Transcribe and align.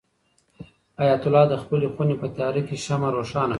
حیات 0.99 1.23
الله 1.27 1.45
د 1.51 1.53
خپلې 1.63 1.87
خونې 1.93 2.15
په 2.21 2.27
تیاره 2.35 2.61
کې 2.67 2.75
شمع 2.85 3.09
روښانه 3.15 3.47
کړه. 3.47 3.49